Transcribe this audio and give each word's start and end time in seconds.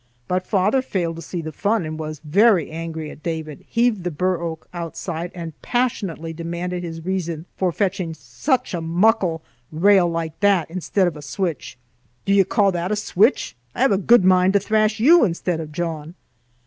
But 0.27 0.47
father 0.47 0.81
failed 0.81 1.17
to 1.17 1.21
see 1.21 1.43
the 1.43 1.51
fun 1.51 1.85
and 1.85 1.99
was 1.99 2.21
very 2.23 2.71
angry 2.71 3.11
at 3.11 3.21
David, 3.21 3.63
heaved 3.69 4.03
the 4.03 4.09
bur 4.09 4.41
oak 4.41 4.67
outside 4.73 5.29
and 5.35 5.53
passionately 5.61 6.33
demanded 6.33 6.81
his 6.81 7.05
reason 7.05 7.45
for 7.55 7.71
fetching 7.71 8.15
"sic 8.15 8.73
a 8.73 8.81
muckle 8.81 9.43
rail 9.71 10.07
like 10.09 10.39
that 10.39 10.71
instead 10.71 11.07
o' 11.15 11.19
a 11.19 11.21
switch? 11.21 11.77
Do 12.25 12.33
ye 12.33 12.43
ca' 12.43 12.71
that 12.71 12.91
a 12.91 12.95
switch? 12.95 13.55
I 13.75 13.81
have 13.83 13.91
a 13.91 13.99
gude 13.99 14.25
mind 14.25 14.53
to 14.53 14.59
thrash 14.59 14.99
you 14.99 15.19
insteed 15.23 15.59
o' 15.59 15.67
John." 15.67 16.15